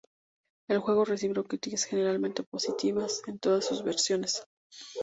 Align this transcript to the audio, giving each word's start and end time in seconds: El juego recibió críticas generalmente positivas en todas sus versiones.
El 0.67 0.79
juego 0.79 1.05
recibió 1.05 1.43
críticas 1.43 1.83
generalmente 1.83 2.41
positivas 2.41 3.21
en 3.27 3.37
todas 3.37 3.65
sus 3.65 3.83
versiones. 3.83 4.43